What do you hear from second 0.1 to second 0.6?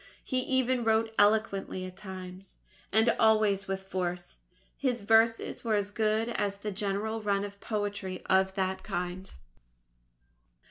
He